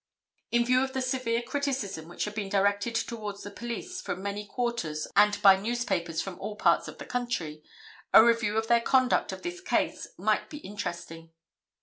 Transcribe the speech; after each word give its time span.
In 0.49 0.65
view 0.65 0.83
of 0.83 0.93
the 0.93 1.01
severe 1.03 1.43
criticism 1.43 2.07
which 2.07 2.25
had 2.25 2.33
been 2.33 2.49
directed 2.49 2.95
towards 2.95 3.43
the 3.43 3.51
police 3.51 4.01
from 4.01 4.23
many 4.23 4.47
quarters 4.47 5.07
and 5.15 5.39
by 5.43 5.57
newspapers 5.57 6.23
from 6.23 6.39
all 6.39 6.55
parts 6.55 6.87
of 6.87 6.97
the 6.97 7.05
country, 7.05 7.61
a 8.11 8.25
review 8.25 8.57
of 8.57 8.65
their 8.67 8.81
conduct 8.81 9.31
of 9.31 9.43
this 9.43 9.61
case 9.61 10.07
might 10.17 10.49
be 10.49 10.57
interesting. 10.57 11.33